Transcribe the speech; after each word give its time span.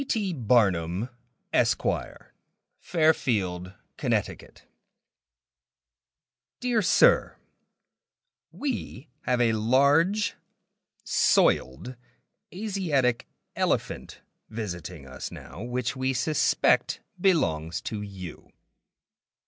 P. 0.01 0.05
T. 0.05 0.33
BARNUM, 0.33 1.09
Esq. 1.53 1.83
Dear 1.83 3.21
Sir: 6.81 7.37
We 8.51 9.09
have 9.21 9.39
a 9.39 9.51
large 9.53 10.33
soiled 11.03 11.95
Asiatic 12.51 13.27
elephant 13.55 14.21
visiting 14.49 15.05
us 15.07 15.31
now, 15.31 15.61
which 15.61 15.95
we 15.95 16.13
suspect 16.13 17.01
belongs 17.19 17.79
to 17.81 18.01
you. 18.01 18.49